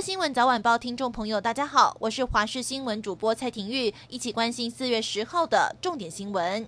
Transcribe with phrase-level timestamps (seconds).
[0.00, 6.66] 新闻早晚报听众朋友，大家好，我是华视新闻主播蔡婷玉，一起关心四月十号的重点新闻。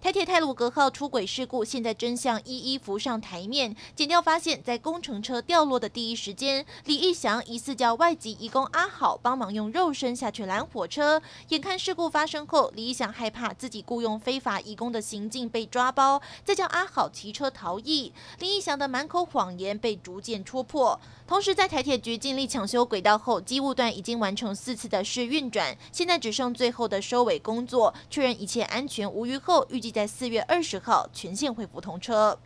[0.00, 3.74] 台铁泰鲁阁号出轨事故，现在真相一一浮上台面。
[3.94, 11.22] 检调发现，在工程车掉落的第一时间，李义祥疑似叫外籍移工阿好帮忙用肉身下去拦火车。
[11.48, 18.12] 眼看事故发生后，李义祥害怕自己雇佣非法移工的行径被抓包，再叫阿好骑车逃逸。
[18.38, 21.00] 李义祥的满口谎言被逐渐戳破。
[21.26, 32.38] 同时，在台铁局尽力抢修轨道后，机务段已经完成四次的试运转，现在只剩最后的收尾工作，确认一切安全无虞后，预计在四月二十号全线恢复通车。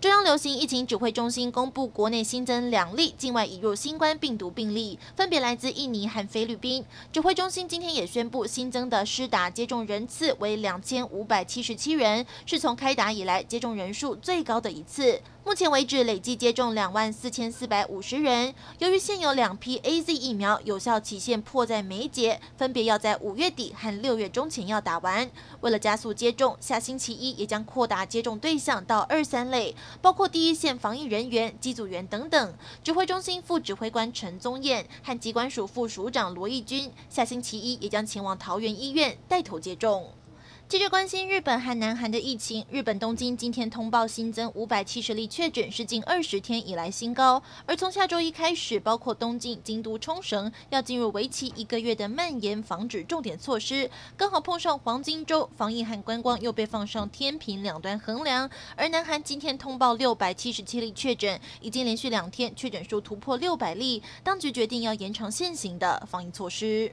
[0.00, 6.82] 中央流行疫情指挥中心公布，国内新增两例境外引入新冠病毒病例，分别来自印尼和菲律宾。
[7.12, 15.20] 指挥中心今天也宣布，新增的施打接种人次为两千五百七十七人，是从开打以来接种人数最高的一次。
[15.46, 18.52] 目前为止，累计接种两万四千四百五十人。
[18.80, 25.30] 由于现有两批 AZ 疫苗有效期限迫在眉睫，分别要在五月底和六月中前要打完。
[25.60, 32.54] 为了加速接种，下星期一也将扩大接种对象到二三类，包括第一线防疫人员、机组员等等。
[32.82, 40.10] 指挥中心副指挥官陈宗彦和机关署副署长罗义军，下星期一也将前往桃园医院带头接种。
[40.68, 47.40] 接着关心日本和南韩的疫情，日本东京今天通报新增五百七十例确诊，是近二十天以来新高。
[47.66, 58.50] 而从下周一开始，包括东京、京都、冲绳要进入为期一个月的蔓延防止重点措施，刚好碰上黄金周，防疫和观光又被放上天平两端衡量。
[58.74, 66.92] 而南韩今天通报六百七十七例确诊，已经连续两天确诊数突破六百例，当局决定要延长现行的防疫措施。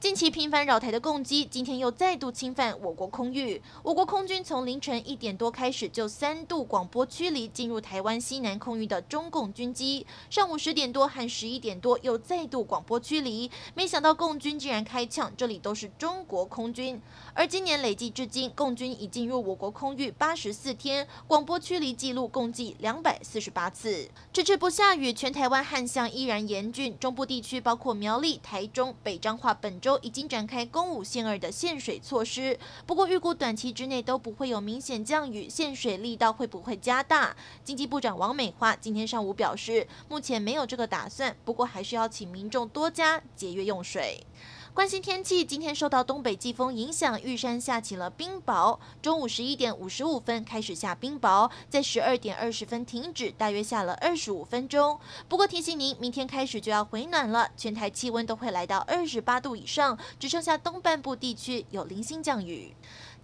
[0.00, 3.60] 近期频繁扰台的共机，今天又再度侵犯我国空域。
[3.82, 13.50] 我国空军从凌晨一点多开始就三度广播驱离进入台湾西南空域的中共军机，上午十点多和十一点多又再度广播驱离。
[13.74, 17.00] 没想到共军竟然开枪，这里都是中国空军。
[17.32, 24.10] 而今年累计至今，共军已进入我国空域八十四天，广播驱离记录共计两百四十八次。
[24.34, 37.36] 迟迟不下雨，全台湾旱象依然严峻，中部地区包括苗栗、台中、北彰化、本州已经展开公五限二的限水措施，不过预估短期之内都不会有明显降雨，限水力道会不会加大？
[37.62, 44.24] 经济部长王美花今天上午表示，目前没有这个打算，不过还是要请民众多加节约用水。
[44.74, 48.76] 关心天气，今天受到东北季风影响，玉山下起了冰雹。
[49.00, 54.98] 中午十一点五十五分开始下冰雹，在十二点二十分停止，大约下了二十五分钟。
[55.28, 62.74] 不过提醒您，明天开始就要回暖了，全台气温都会来到二十八度以上，只剩下东半部地区有零星降雨。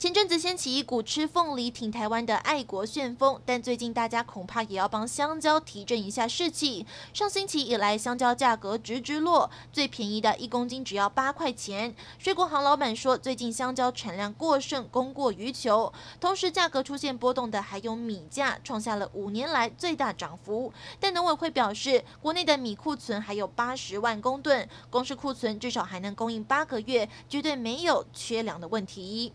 [0.00, 6.86] 前阵子掀起一股吃凤梨挺台湾的爱国旋风，但最近大家恐怕也要帮香蕉提振一下士气。
[7.12, 11.94] 上星期以来，香蕉价格直直落，最便宜的一公斤只要八块钱。
[12.18, 15.92] 水果行老板说，最近香蕉产量过剩，供过于求。
[16.18, 20.72] 同时，价格出现波动的还有米价，创下了五年来最大涨幅。
[20.98, 29.34] 但农委会表示，国内的米库存还有八十万公吨，光是库存至少还能供应八个月，绝对没有缺粮的问题。